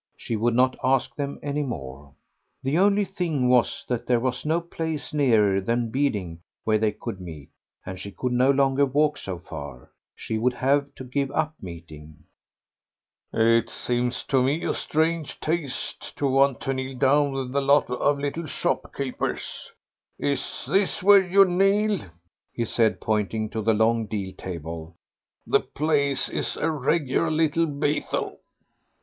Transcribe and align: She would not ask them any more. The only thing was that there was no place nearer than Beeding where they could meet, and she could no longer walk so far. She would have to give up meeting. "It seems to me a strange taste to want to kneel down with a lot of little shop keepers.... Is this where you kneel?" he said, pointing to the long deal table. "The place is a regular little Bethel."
She 0.17 0.35
would 0.35 0.55
not 0.55 0.75
ask 0.83 1.15
them 1.15 1.37
any 1.43 1.61
more. 1.61 2.15
The 2.63 2.79
only 2.79 3.05
thing 3.05 3.47
was 3.49 3.85
that 3.87 4.07
there 4.07 4.19
was 4.19 4.47
no 4.47 4.59
place 4.59 5.13
nearer 5.13 5.61
than 5.61 5.91
Beeding 5.91 6.41
where 6.63 6.79
they 6.79 6.91
could 6.91 7.21
meet, 7.21 7.49
and 7.85 7.99
she 7.99 8.09
could 8.09 8.31
no 8.31 8.49
longer 8.49 8.83
walk 8.83 9.15
so 9.19 9.37
far. 9.37 9.91
She 10.15 10.39
would 10.39 10.53
have 10.55 10.95
to 10.95 11.03
give 11.03 11.29
up 11.29 11.53
meeting. 11.61 12.23
"It 13.31 13.69
seems 13.69 14.23
to 14.29 14.41
me 14.41 14.65
a 14.65 14.73
strange 14.73 15.39
taste 15.39 16.17
to 16.17 16.25
want 16.25 16.61
to 16.61 16.73
kneel 16.73 16.97
down 16.97 17.33
with 17.33 17.55
a 17.55 17.61
lot 17.61 17.87
of 17.91 18.17
little 18.17 18.47
shop 18.47 18.95
keepers.... 18.95 19.71
Is 20.17 20.65
this 20.67 21.03
where 21.03 21.21
you 21.23 21.45
kneel?" 21.45 22.09
he 22.51 22.65
said, 22.65 23.01
pointing 23.01 23.51
to 23.51 23.61
the 23.61 23.75
long 23.75 24.07
deal 24.07 24.33
table. 24.35 24.95
"The 25.45 25.59
place 25.59 26.27
is 26.27 26.57
a 26.57 26.71
regular 26.71 27.29
little 27.29 27.67
Bethel." 27.67 28.39